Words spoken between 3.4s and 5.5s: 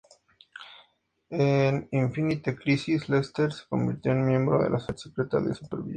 se convirtió en miembro de la Sociedad Secreta